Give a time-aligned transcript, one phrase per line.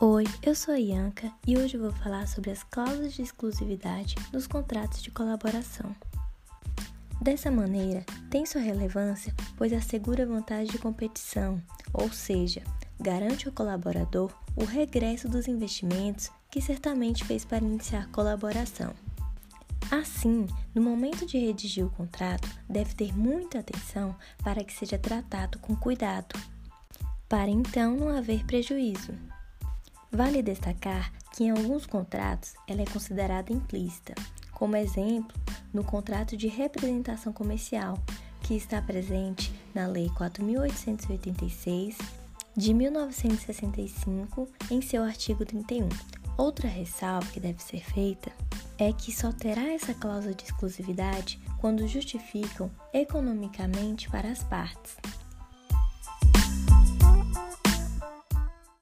[0.00, 4.46] Oi, eu sou a Ianca e hoje vou falar sobre as cláusulas de exclusividade nos
[4.46, 5.92] contratos de colaboração.
[7.20, 11.60] Dessa maneira, tem sua relevância pois assegura vantagem de competição,
[11.92, 12.62] ou seja,
[13.00, 18.94] garante ao colaborador o regresso dos investimentos que certamente fez para iniciar colaboração.
[19.90, 25.58] Assim, no momento de redigir o contrato, deve ter muita atenção para que seja tratado
[25.58, 26.38] com cuidado,
[27.28, 29.12] para então não haver prejuízo.
[30.10, 34.14] Vale destacar que em alguns contratos ela é considerada implícita,
[34.52, 35.36] como exemplo,
[35.72, 37.98] no contrato de representação comercial,
[38.42, 41.96] que está presente na Lei 4886
[42.56, 45.88] de 1965, em seu artigo 31.
[46.36, 48.32] Outra ressalva que deve ser feita
[48.78, 54.96] é que só terá essa cláusula de exclusividade quando justificam economicamente para as partes.